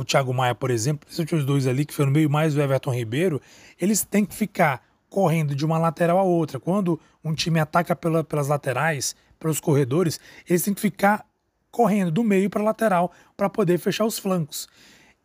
o 0.01 0.05
Thiago 0.05 0.33
Maia, 0.33 0.55
por 0.55 0.69
exemplo, 0.69 1.05
principalmente 1.05 1.35
os 1.35 1.45
dois 1.45 1.67
ali 1.67 1.85
que 1.85 1.93
foram 1.93 2.11
meio 2.11 2.29
mais 2.29 2.55
o 2.55 2.61
Everton 2.61 2.93
Ribeiro, 2.93 3.41
eles 3.79 4.03
têm 4.03 4.25
que 4.25 4.33
ficar 4.33 4.81
correndo 5.09 5.55
de 5.55 5.65
uma 5.65 5.77
lateral 5.77 6.17
a 6.17 6.23
outra. 6.23 6.59
Quando 6.59 6.99
um 7.23 7.33
time 7.33 7.59
ataca 7.59 7.95
pela, 7.95 8.23
pelas 8.23 8.47
laterais, 8.47 9.15
pelos 9.39 9.59
corredores, 9.59 10.19
eles 10.47 10.63
têm 10.63 10.73
que 10.73 10.81
ficar 10.81 11.25
correndo 11.71 12.11
do 12.11 12.23
meio 12.23 12.49
para 12.49 12.63
lateral 12.63 13.11
para 13.35 13.49
poder 13.49 13.77
fechar 13.77 14.05
os 14.05 14.17
flancos. 14.17 14.67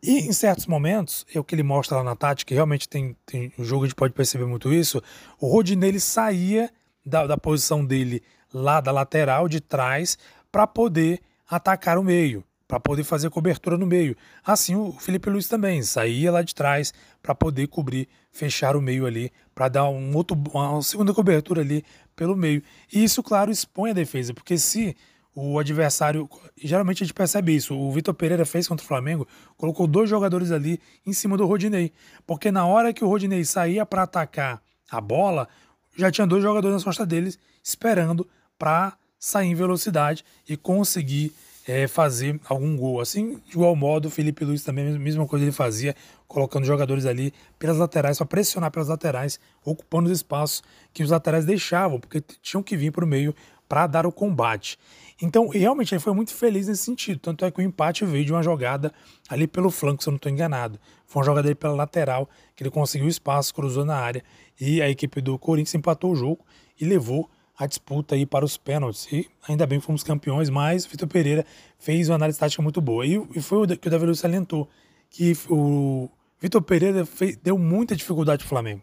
E 0.03 0.19
em 0.19 0.33
certos 0.33 0.67
momentos, 0.67 1.25
é 1.33 1.39
o 1.39 1.45
que 1.45 1.55
ele 1.55 1.63
mostra 1.63 1.99
lá 1.99 2.03
na 2.03 2.17
tática, 2.17 2.53
realmente 2.53 2.89
tem, 2.89 3.17
tem 3.25 3.53
um 3.57 3.65
jogo 3.65 3.85
a 3.85 3.87
gente 3.87 3.95
pode 3.95 4.13
perceber 4.13 4.45
muito 4.47 4.73
isso, 4.73 5.01
o 5.41 5.47
Rodinei 5.47 5.91
ele 5.91 6.01
saía 6.01 6.69
da, 7.07 7.27
da 7.27 7.39
posição 7.39 7.85
dele 7.85 8.21
lá 8.53 8.81
da 8.81 8.91
lateral, 8.91 9.49
de 9.49 9.61
trás, 9.61 10.19
para 10.51 10.67
poder 10.67 11.21
atacar 11.49 11.99
o 11.99 12.03
meio, 12.03 12.45
para 12.73 12.81
poder 12.81 13.05
fazer 13.05 13.29
cobertura 13.29 13.77
no 13.77 13.87
meio. 13.87 14.17
Assim 14.43 14.75
o 14.75 14.93
Felipe 14.93 15.29
Luiz 15.29 15.47
também 15.47 15.83
saía 15.83 16.33
lá 16.33 16.41
de 16.41 16.55
trás 16.55 16.95
para 17.23 17.35
poder 17.35 17.67
cobrir, 17.67 18.09
fechar 18.31 18.77
o 18.77 18.81
meio 18.81 19.05
ali, 19.05 19.31
para 19.55 19.69
dar 19.69 19.91
um 19.91 20.17
outro, 20.17 20.35
uma 20.55 20.81
segunda 20.81 21.13
cobertura 21.13 21.61
ali 21.61 21.85
pelo 22.17 22.35
meio. 22.35 22.63
E 22.91 23.05
isso, 23.05 23.23
claro, 23.23 23.51
expõe 23.51 23.91
a 23.91 23.93
defesa, 23.93 24.33
porque 24.33 24.57
se 24.57 24.97
o 25.35 25.59
adversário. 25.59 26.27
Geralmente 26.57 27.03
a 27.03 27.07
gente 27.07 27.13
percebe 27.13 27.55
isso. 27.55 27.77
O 27.77 27.93
Vitor 27.93 28.15
Pereira 28.15 28.47
fez 28.47 28.67
contra 28.67 28.83
o 28.83 28.89
Flamengo, 28.89 29.29
colocou 29.59 29.87
dois 29.87 30.09
jogadores 30.09 30.51
ali 30.51 30.81
em 31.05 31.13
cima 31.13 31.37
do 31.37 31.45
Rodinei. 31.45 31.93
Porque 32.27 32.51
na 32.51 32.65
hora 32.65 32.91
que 32.95 33.05
o 33.05 33.07
Rodinei 33.07 33.45
saía 33.45 33.85
para 33.85 34.05
atacar 34.05 34.63
a 34.91 34.99
bola, 34.99 35.47
já 35.95 36.11
tinha 36.11 36.27
dois 36.27 36.43
jogadores 36.43 36.77
nas 36.77 36.85
costas 36.85 37.07
deles 37.07 37.39
esperando 37.63 38.27
para 38.59 38.97
sair 39.19 39.49
em 39.49 39.55
velocidade 39.55 40.25
e 40.49 40.57
conseguir 40.57 41.35
é, 41.67 41.87
fazer 41.87 42.41
algum 42.49 42.77
gol. 42.77 43.01
Assim, 43.01 43.41
de 43.47 43.53
igual 43.53 43.75
modo, 43.77 44.07
o 44.07 44.11
Felipe 44.11 44.45
Luiz 44.45 44.63
também, 44.63 44.95
a 44.95 44.99
mesma 44.99 45.27
coisa 45.27 45.45
ele 45.45 45.53
fazia, 45.53 45.95
colocando 46.27 46.65
jogadores 46.65 47.07
ali 47.07 47.33
pelas 47.59 47.79
laterais, 47.79 48.19
para 48.19 48.27
pressionar 48.27 48.71
pelas 48.71 48.89
laterais, 48.89 49.39
ocupando 49.65 50.11
os 50.11 50.19
espaços 50.19 50.63
que 50.93 51.03
os 51.03 51.11
laterais 51.11 51.45
deixavam, 51.45 52.01
porque 52.01 52.23
tinham 52.43 52.63
que 52.63 52.77
vir 52.77 52.91
para 52.91 53.05
o 53.05 53.09
meio 53.09 53.35
para 53.69 53.87
dar 53.87 54.07
o 54.07 54.13
combate. 54.13 54.79
Então, 55.21 55.49
realmente, 55.49 55.95
ele 55.95 56.01
foi 56.01 56.13
muito 56.13 56.35
feliz 56.35 56.67
nesse 56.67 56.83
sentido. 56.83 57.21
Tanto 57.21 57.45
é 57.45 57.51
que 57.51 57.61
o 57.61 57.63
empate 57.63 58.05
veio 58.05 58.25
de 58.25 58.33
uma 58.33 58.43
jogada 58.43 58.93
ali 59.29 59.47
pelo 59.47 59.71
flanco, 59.71 60.03
se 60.03 60.09
eu 60.09 60.11
não 60.11 60.17
estou 60.17 60.31
enganado. 60.31 60.79
Foi 61.07 61.21
uma 61.21 61.27
jogada 61.27 61.49
ali 61.49 61.55
pela 61.55 61.75
lateral, 61.75 62.29
que 62.57 62.63
ele 62.63 62.71
conseguiu 62.71 63.09
espaço, 63.09 63.55
cruzou 63.55 63.85
na 63.85 63.97
área. 63.97 64.23
E 64.61 64.83
a 64.83 64.91
equipe 64.91 65.21
do 65.21 65.39
Corinthians 65.39 65.75
empatou 65.75 66.13
o 66.13 66.17
jogo 66.17 66.45
e 66.79 66.85
levou 66.85 67.31
a 67.57 67.67
disputa 67.67 68.15
aí 68.15 68.27
para 68.27 68.45
os 68.45 68.57
pênaltis. 68.57 69.07
E 69.13 69.29
ainda 69.49 69.67
bem 69.67 69.79
que 69.79 69.87
fomos 69.87 70.03
campeões, 70.03 70.49
mas 70.49 70.85
o 70.85 70.89
Vitor 70.89 71.09
Pereira 71.09 71.45
fez 71.79 72.09
uma 72.09 72.17
análise 72.17 72.39
tática 72.39 72.63
muito 72.63 72.81
boa. 72.81 73.07
E, 73.07 73.21
e 73.35 73.41
foi 73.41 73.59
o 73.59 73.79
que 73.79 73.89
o 73.89 73.91
Davi 73.91 74.07
Luiz 74.07 74.19
salientou, 74.19 74.69
que 75.11 75.37
o 75.49 76.09
Vitor 76.41 76.63
Pereira 76.63 77.05
fez, 77.05 77.37
deu 77.37 77.59
muita 77.59 77.95
dificuldade 77.95 78.39
para 78.39 78.47
o 78.47 78.49
Flamengo. 78.49 78.83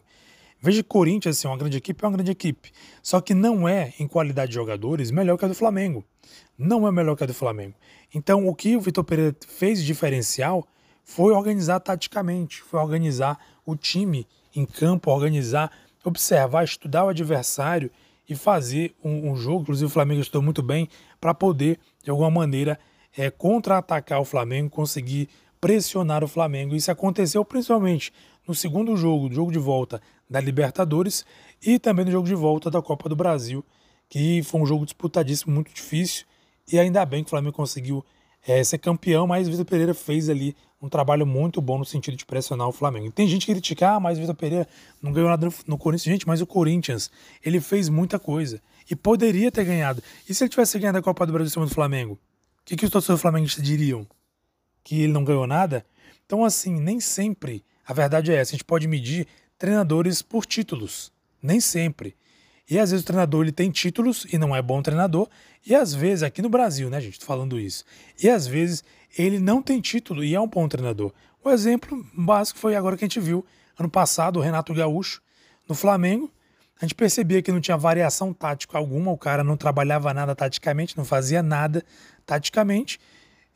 Veja 0.62 0.82
Corinthians, 0.82 1.38
assim, 1.38 1.48
uma 1.48 1.56
grande 1.56 1.78
equipe, 1.78 2.04
é 2.04 2.06
uma 2.06 2.14
grande 2.14 2.30
equipe. 2.30 2.70
Só 3.02 3.20
que 3.20 3.32
não 3.32 3.66
é, 3.66 3.94
em 3.98 4.06
qualidade 4.06 4.50
de 4.50 4.54
jogadores, 4.54 5.10
melhor 5.10 5.38
que 5.38 5.44
a 5.46 5.48
do 5.48 5.54
Flamengo. 5.54 6.04
Não 6.58 6.86
é 6.86 6.92
melhor 6.92 7.16
que 7.16 7.24
a 7.24 7.26
do 7.26 7.32
Flamengo. 7.32 7.74
Então, 8.14 8.46
o 8.46 8.54
que 8.54 8.76
o 8.76 8.80
Vitor 8.80 9.02
Pereira 9.02 9.34
fez 9.48 9.80
de 9.80 9.86
diferencial 9.86 10.66
foi 11.02 11.32
organizar 11.32 11.80
taticamente, 11.80 12.62
foi 12.62 12.78
organizar 12.78 13.38
o 13.64 13.74
time 13.74 14.26
em 14.54 14.66
campo, 14.66 15.10
organizar, 15.10 15.72
observar, 16.04 16.64
estudar 16.64 17.04
o 17.04 17.08
adversário 17.08 17.90
e 18.30 18.36
fazer 18.36 18.94
um, 19.04 19.32
um 19.32 19.36
jogo. 19.36 19.62
Inclusive, 19.62 19.86
o 19.86 19.92
Flamengo 19.92 20.20
estudou 20.20 20.40
muito 20.40 20.62
bem 20.62 20.88
para 21.20 21.34
poder, 21.34 21.80
de 22.02 22.10
alguma 22.10 22.30
maneira, 22.30 22.78
é, 23.18 23.28
contra-atacar 23.28 24.20
o 24.20 24.24
Flamengo, 24.24 24.70
conseguir 24.70 25.28
pressionar 25.60 26.22
o 26.22 26.28
Flamengo. 26.28 26.76
Isso 26.76 26.92
aconteceu 26.92 27.44
principalmente 27.44 28.12
no 28.46 28.54
segundo 28.54 28.96
jogo, 28.96 29.32
jogo 29.32 29.50
de 29.50 29.58
volta 29.58 30.00
da 30.28 30.40
Libertadores 30.40 31.26
e 31.60 31.76
também 31.78 32.04
no 32.04 32.12
jogo 32.12 32.26
de 32.26 32.34
volta 32.36 32.70
da 32.70 32.80
Copa 32.80 33.08
do 33.08 33.16
Brasil, 33.16 33.64
que 34.08 34.42
foi 34.44 34.60
um 34.60 34.66
jogo 34.66 34.84
disputadíssimo, 34.84 35.52
muito 35.52 35.74
difícil. 35.74 36.24
E 36.72 36.78
ainda 36.78 37.04
bem 37.04 37.24
que 37.24 37.26
o 37.26 37.30
Flamengo 37.30 37.56
conseguiu 37.56 38.04
é, 38.46 38.62
ser 38.64 38.78
campeão, 38.78 39.26
mas 39.26 39.48
Vitor 39.48 39.64
Pereira 39.64 39.94
fez 39.94 40.28
ali 40.28 40.56
um 40.80 40.88
trabalho 40.88 41.26
muito 41.26 41.60
bom 41.60 41.78
no 41.78 41.84
sentido 41.84 42.16
de 42.16 42.24
pressionar 42.24 42.66
o 42.68 42.72
Flamengo. 42.72 43.06
E 43.06 43.10
tem 43.10 43.28
gente 43.28 43.44
que 43.44 43.52
critica, 43.52 43.90
ah, 43.90 44.00
mas 44.00 44.18
Vitor 44.18 44.34
Pereira 44.34 44.66
não 45.02 45.12
ganhou 45.12 45.28
nada 45.28 45.46
no, 45.46 45.52
no 45.66 45.78
Corinthians. 45.78 46.14
Gente, 46.14 46.26
mas 46.26 46.40
o 46.40 46.46
Corinthians, 46.46 47.10
ele 47.44 47.60
fez 47.60 47.88
muita 47.88 48.18
coisa. 48.18 48.62
E 48.90 48.96
poderia 48.96 49.52
ter 49.52 49.64
ganhado. 49.64 50.02
E 50.28 50.34
se 50.34 50.42
ele 50.42 50.48
tivesse 50.48 50.78
ganhado 50.78 50.98
a 50.98 51.02
Copa 51.02 51.26
do 51.26 51.32
Brasil 51.32 51.48
em 51.48 51.52
cima 51.52 51.66
do 51.66 51.74
Flamengo? 51.74 52.14
O 52.14 52.18
que, 52.64 52.76
que 52.76 52.84
os 52.84 52.90
torcedores 52.90 53.20
flamenguistas 53.20 53.62
diriam? 53.62 54.06
Que 54.82 55.02
ele 55.02 55.12
não 55.12 55.24
ganhou 55.24 55.46
nada? 55.46 55.84
Então, 56.24 56.44
assim, 56.44 56.80
nem 56.80 56.98
sempre 56.98 57.62
a 57.86 57.92
verdade 57.92 58.32
é 58.32 58.36
essa. 58.36 58.52
A 58.52 58.52
gente 58.52 58.64
pode 58.64 58.86
medir 58.86 59.26
treinadores 59.58 60.22
por 60.22 60.46
títulos. 60.46 61.12
Nem 61.42 61.60
sempre. 61.60 62.16
E 62.70 62.78
às 62.78 62.92
vezes 62.92 63.02
o 63.02 63.06
treinador 63.06 63.42
ele 63.42 63.52
tem 63.52 63.68
títulos 63.68 64.24
e 64.32 64.38
não 64.38 64.54
é 64.54 64.62
bom 64.62 64.80
treinador. 64.80 65.28
E 65.66 65.74
às 65.74 65.92
vezes, 65.92 66.22
aqui 66.22 66.40
no 66.40 66.48
Brasil, 66.48 66.88
né, 66.88 67.00
gente, 67.00 67.18
tô 67.18 67.26
falando 67.26 67.58
isso. 67.58 67.84
E 68.22 68.30
às 68.30 68.46
vezes 68.46 68.84
ele 69.18 69.40
não 69.40 69.60
tem 69.60 69.80
título 69.80 70.22
e 70.22 70.34
é 70.36 70.40
um 70.40 70.46
bom 70.46 70.68
treinador. 70.68 71.12
O 71.42 71.50
exemplo 71.50 72.06
básico 72.14 72.60
foi 72.60 72.76
agora 72.76 72.96
que 72.96 73.04
a 73.04 73.08
gente 73.08 73.18
viu 73.18 73.44
ano 73.76 73.90
passado 73.90 74.38
o 74.38 74.42
Renato 74.42 74.72
Gaúcho 74.72 75.20
no 75.68 75.74
Flamengo. 75.74 76.30
A 76.80 76.84
gente 76.84 76.94
percebia 76.94 77.42
que 77.42 77.50
não 77.50 77.60
tinha 77.60 77.76
variação 77.76 78.32
tática 78.32 78.78
alguma, 78.78 79.10
o 79.10 79.18
cara 79.18 79.42
não 79.42 79.56
trabalhava 79.56 80.14
nada 80.14 80.34
taticamente, 80.34 80.96
não 80.96 81.04
fazia 81.04 81.42
nada 81.42 81.84
taticamente, 82.24 82.98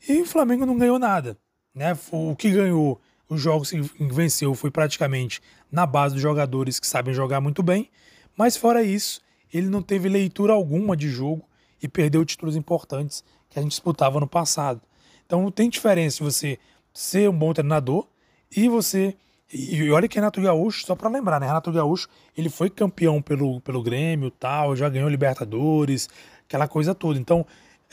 e 0.07 0.21
o 0.21 0.25
Flamengo 0.25 0.65
não 0.65 0.77
ganhou 0.77 0.99
nada. 0.99 1.37
Né? 1.73 1.97
O 2.11 2.35
que 2.35 2.51
ganhou 2.51 3.01
os 3.27 3.41
jogos 3.41 3.71
que 3.71 3.81
venceu 3.99 4.53
foi 4.53 4.69
praticamente 4.69 5.41
na 5.71 5.85
base 5.85 6.13
dos 6.13 6.21
jogadores 6.21 6.79
que 6.79 6.85
sabem 6.85 7.13
jogar 7.13 7.41
muito 7.41 7.63
bem, 7.63 7.89
mas 8.37 8.57
fora 8.57 8.83
isso, 8.83 9.21
ele 9.53 9.67
não 9.67 9.81
teve 9.81 10.09
leitura 10.09 10.53
alguma 10.53 10.95
de 10.95 11.09
jogo 11.09 11.47
e 11.81 11.87
perdeu 11.87 12.25
títulos 12.25 12.55
importantes 12.55 13.23
que 13.49 13.59
a 13.59 13.61
gente 13.61 13.71
disputava 13.71 14.19
no 14.19 14.27
passado. 14.27 14.81
Então 15.25 15.49
tem 15.49 15.69
diferença 15.69 16.23
você 16.23 16.59
ser 16.93 17.29
um 17.29 17.37
bom 17.37 17.53
treinador 17.53 18.07
e 18.55 18.67
você. 18.67 19.15
E 19.53 19.89
olha 19.91 20.07
que 20.07 20.15
Renato 20.15 20.41
Gaúcho, 20.41 20.85
só 20.85 20.95
para 20.95 21.09
lembrar, 21.09 21.39
né? 21.39 21.47
Renato 21.47 21.71
Gaúcho, 21.71 22.09
ele 22.35 22.49
foi 22.49 22.69
campeão 22.69 23.21
pelo, 23.21 23.61
pelo 23.61 23.81
Grêmio 23.81 24.31
tal, 24.31 24.75
já 24.75 24.89
ganhou 24.89 25.07
Libertadores, 25.07 26.09
aquela 26.45 26.67
coisa 26.67 26.95
toda. 26.95 27.19
Então, 27.19 27.45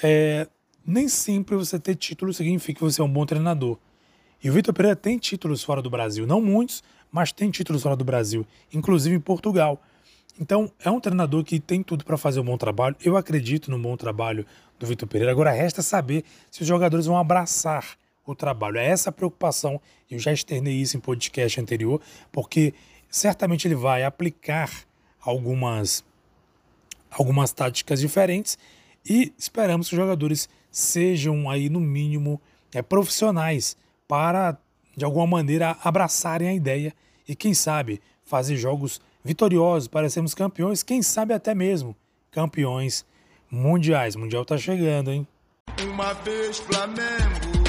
é, 0.03 0.49
nem 0.85 1.09
sempre 1.09 1.55
você 1.55 1.79
ter 1.79 1.95
título 1.95 2.33
significa 2.33 2.79
que 2.79 2.85
você 2.85 3.01
é 3.01 3.05
um 3.05 3.13
bom 3.13 3.27
treinador. 3.27 3.79
E 4.43 4.51
o 4.51 4.53
Vitor 4.53 4.75
Pereira 4.75 4.97
tem 4.97 5.19
títulos 5.19 5.63
fora 5.63 5.81
do 5.81 5.89
Brasil, 5.89 6.27
não 6.27 6.41
muitos, 6.41 6.83
mas 7.13 7.31
tem 7.31 7.51
títulos 7.51 7.83
fora 7.83 7.95
do 7.95 8.05
Brasil, 8.05 8.45
inclusive 8.73 9.15
em 9.15 9.21
Portugal. 9.21 9.81
Então, 10.41 10.71
é 10.83 10.91
um 10.91 10.99
treinador 10.99 11.45
que 11.45 11.61
tem 11.61 11.83
tudo 11.83 12.05
para 12.05 12.17
fazer 12.17 12.41
um 12.41 12.45
bom 12.45 12.57
trabalho. 12.57 12.97
Eu 13.05 13.17
acredito 13.17 13.71
no 13.71 13.79
bom 13.79 13.97
trabalho 13.97 14.47
do 14.79 14.87
Vitor 14.87 15.09
Pereira. 15.09 15.31
Agora, 15.31 15.51
resta 15.51 15.83
saber 15.83 16.25
se 16.51 16.63
os 16.63 16.67
jogadores 16.67 17.07
vão 17.07 17.17
abraçar 17.17 17.97
o 18.27 18.35
trabalho. 18.35 18.79
É 18.79 18.87
essa 18.87 19.11
a 19.11 19.13
preocupação. 19.13 19.81
Eu 20.11 20.19
já 20.19 20.33
externei 20.33 20.75
isso 20.75 20.97
em 20.97 21.01
podcast 21.01 21.61
anterior, 21.61 22.01
porque 22.31 22.73
certamente 23.11 23.69
ele 23.69 23.75
vai 23.75 24.05
aplicar 24.05 24.71
algumas, 25.21 26.05
algumas 27.11 27.53
táticas 27.53 28.01
diferentes 28.01 28.57
e 29.05 29.33
esperamos 29.37 29.89
que 29.89 29.95
os 29.95 30.01
jogadores 30.01 30.49
sejam 30.71 31.51
aí, 31.51 31.69
no 31.69 31.81
mínimo, 31.81 32.41
é, 32.73 32.81
profissionais 32.81 33.77
para, 34.09 34.57
de 34.97 35.05
alguma 35.05 35.27
maneira, 35.27 35.77
abraçarem 35.83 36.49
a 36.49 36.55
ideia 36.55 36.95
e, 37.29 37.35
quem 37.35 37.53
sabe, 37.53 38.01
fazer 38.25 38.57
jogos 38.57 39.01
vitoriosos 39.25 39.89
para 39.89 40.11
sermos 40.11 40.35
campeões, 40.35 40.83
quem 40.83 41.03
sabe 41.03 41.35
até 41.35 41.55
mesmo 41.55 41.97
campeões 42.31 43.05
mundiais. 43.51 44.15
O 44.15 44.21
mundial 44.21 44.45
tá 44.45 44.57
chegando, 44.57 45.11
hein? 45.11 45.27
Uma 45.83 46.13
vez 46.15 46.59
Flamengo, 46.59 47.63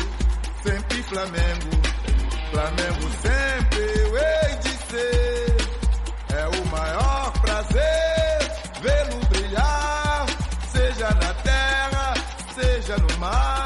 sempre 0.63 1.03
Flamengo, 1.03 1.69
Flamengo 2.51 3.10
sempre 3.22 4.00
eu 4.00 4.17
hei 4.17 4.55
de 4.62 4.69
ser. 4.69 5.57
É 6.36 6.48
o 6.48 6.65
maior 6.67 7.31
prazer 7.41 8.24
vê-lo 8.81 9.25
brilhar, 9.29 10.25
seja 10.72 11.10
na 11.10 11.33
terra, 11.36 12.13
seja 12.55 12.98
no 12.98 13.17
mar. 13.19 13.62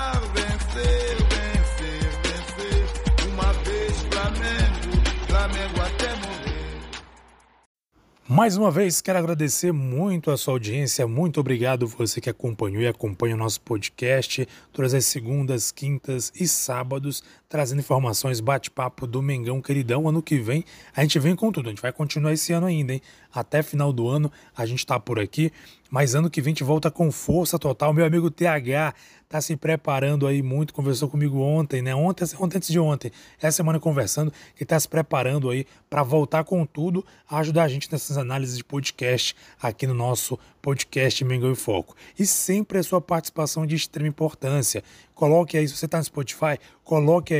Mais 8.37 8.55
uma 8.55 8.69
vez, 8.69 9.01
quero 9.01 9.17
agradecer 9.17 9.71
muito 9.71 10.29
a 10.29 10.37
sua 10.37 10.53
audiência. 10.53 11.07
Muito 11.07 11.39
obrigado 11.39 11.87
você 11.87 12.21
que 12.21 12.29
acompanhou 12.29 12.83
e 12.83 12.87
acompanha 12.87 13.33
o 13.33 13.37
nosso 13.37 13.59
podcast 13.61 14.47
todas 14.71 14.93
as 14.93 15.07
segundas, 15.07 15.71
quintas 15.71 16.31
e 16.39 16.47
sábados, 16.47 17.23
trazendo 17.49 17.79
informações, 17.79 18.39
bate-papo 18.39 19.07
do 19.07 19.21
Mengão 19.21 19.61
Queridão. 19.61 20.07
Ano 20.07 20.21
que 20.21 20.37
vem 20.37 20.63
a 20.95 21.01
gente 21.01 21.19
vem 21.19 21.35
com 21.35 21.51
tudo. 21.51 21.67
A 21.67 21.69
gente 21.69 21.81
vai 21.81 21.91
continuar 21.91 22.33
esse 22.33 22.51
ano 22.53 22.67
ainda, 22.67 22.93
hein? 22.93 23.01
Até 23.33 23.63
final 23.63 23.93
do 23.93 24.07
ano 24.07 24.31
a 24.55 24.65
gente 24.65 24.79
está 24.79 24.99
por 24.99 25.19
aqui. 25.19 25.51
Mas 25.89 26.15
ano 26.15 26.29
que 26.29 26.41
vem 26.41 26.51
a 26.51 26.53
gente 26.53 26.63
volta 26.63 26.91
com 26.91 27.11
força 27.11 27.57
total. 27.57 27.93
Meu 27.93 28.05
amigo 28.05 28.29
TH 28.29 28.93
tá 29.29 29.41
se 29.41 29.55
preparando 29.55 30.25
aí 30.25 30.41
muito, 30.41 30.73
conversou 30.73 31.09
comigo 31.09 31.39
ontem, 31.39 31.81
né? 31.81 31.93
Ontem, 31.93 32.25
ontem 32.39 32.57
antes 32.57 32.69
de 32.69 32.79
ontem, 32.79 33.11
essa 33.41 33.57
semana 33.57 33.79
conversando, 33.79 34.31
que 34.55 34.65
tá 34.65 34.79
se 34.79 34.87
preparando 34.87 35.49
aí 35.49 35.65
para 35.89 36.01
voltar 36.03 36.43
com 36.43 36.65
tudo, 36.65 37.05
ajudar 37.29 37.63
a 37.63 37.67
gente 37.67 37.91
nessas 37.91 38.17
análises 38.17 38.57
de 38.57 38.63
podcast 38.63 39.35
aqui 39.61 39.85
no 39.85 39.93
nosso 39.93 40.39
podcast 40.61 41.23
Mengão 41.25 41.51
em 41.51 41.55
Foco. 41.55 41.95
E 42.17 42.25
sempre 42.25 42.79
a 42.79 42.83
sua 42.83 43.01
participação 43.01 43.65
de 43.65 43.75
extrema 43.75 44.07
importância. 44.07 44.83
Coloque 45.13 45.57
aí, 45.57 45.67
se 45.67 45.75
você 45.75 45.85
está 45.85 45.97
no 45.97 46.03
Spotify, 46.03 46.59
coloque 46.83 47.33
aí 47.33 47.36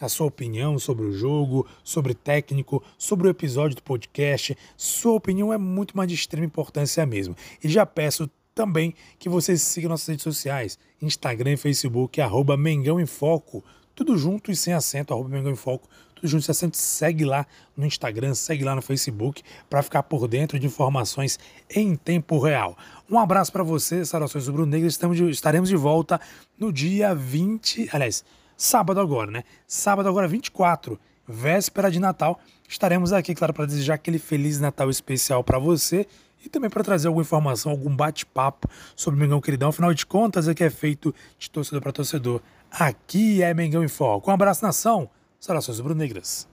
a 0.00 0.08
sua 0.08 0.26
opinião 0.26 0.78
sobre 0.78 1.06
o 1.06 1.12
jogo, 1.12 1.66
sobre 1.82 2.14
técnico, 2.14 2.82
sobre 2.96 3.28
o 3.28 3.30
episódio 3.30 3.76
do 3.76 3.82
podcast. 3.82 4.56
Sua 4.76 5.12
opinião 5.12 5.52
é 5.52 5.58
muito 5.58 5.96
mais 5.96 6.08
de 6.08 6.14
extrema 6.14 6.46
importância 6.46 7.04
mesmo. 7.04 7.36
E 7.62 7.68
já 7.68 7.84
peço 7.84 8.30
também 8.58 8.92
que 9.20 9.28
vocês 9.28 9.62
sigam 9.62 9.88
nossas 9.88 10.08
redes 10.08 10.24
sociais, 10.24 10.78
Instagram 11.00 11.52
e 11.52 11.56
Facebook, 11.56 12.20
arroba 12.20 12.56
Mengão 12.56 12.98
em 12.98 13.06
Foco, 13.06 13.64
tudo 13.94 14.18
junto 14.18 14.50
e 14.50 14.56
sem 14.56 14.74
acento, 14.74 15.14
arroba 15.14 15.28
Mengão 15.28 15.52
em 15.52 15.56
Foco, 15.56 15.88
tudo 16.12 16.26
junto 16.26 16.42
e 16.42 16.44
sem 16.46 16.50
acento, 16.50 16.76
segue 16.76 17.24
lá 17.24 17.46
no 17.76 17.86
Instagram, 17.86 18.34
segue 18.34 18.64
lá 18.64 18.74
no 18.74 18.82
Facebook, 18.82 19.44
para 19.70 19.80
ficar 19.80 20.02
por 20.02 20.26
dentro 20.26 20.58
de 20.58 20.66
informações 20.66 21.38
em 21.70 21.94
tempo 21.94 22.36
real. 22.40 22.76
Um 23.08 23.16
abraço 23.16 23.52
para 23.52 23.62
vocês, 23.62 24.08
saudações 24.08 24.48
rubro-negras, 24.48 24.98
estaremos 25.30 25.68
de 25.68 25.76
volta 25.76 26.20
no 26.58 26.72
dia 26.72 27.14
20, 27.14 27.90
aliás, 27.92 28.24
sábado 28.58 29.00
agora, 29.00 29.30
né? 29.30 29.44
Sábado 29.66 30.08
agora 30.08 30.26
24, 30.26 30.98
véspera 31.26 31.90
de 31.90 32.00
Natal, 32.00 32.40
estaremos 32.68 33.12
aqui, 33.12 33.34
claro, 33.34 33.54
para 33.54 33.64
desejar 33.64 33.94
aquele 33.94 34.18
Feliz 34.18 34.58
Natal 34.58 34.90
especial 34.90 35.44
para 35.44 35.58
você 35.58 36.06
e 36.44 36.48
também 36.48 36.68
para 36.68 36.82
trazer 36.82 37.06
alguma 37.06 37.22
informação, 37.22 37.70
algum 37.70 37.94
bate-papo 37.94 38.68
sobre 38.96 39.18
o 39.18 39.20
Mengão 39.20 39.40
Queridão. 39.40 39.68
Afinal 39.68 39.94
de 39.94 40.04
contas, 40.04 40.48
é 40.48 40.54
que 40.54 40.64
é 40.64 40.70
feito 40.70 41.14
de 41.38 41.48
torcedor 41.48 41.80
para 41.80 41.92
torcedor. 41.92 42.42
Aqui 42.70 43.42
é 43.42 43.54
Mengão 43.54 43.82
em 43.82 43.88
Foco. 43.88 44.30
Um 44.30 44.34
abraço, 44.34 44.64
nação. 44.64 45.08
Saudações 45.40 45.78
rubro-negras. 45.78 46.48